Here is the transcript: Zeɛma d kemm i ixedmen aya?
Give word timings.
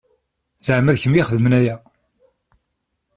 Zeɛma 0.65 0.91
d 0.95 0.97
kemm 1.01 1.15
i 1.15 1.19
ixedmen 1.21 1.53
aya? 1.59 1.75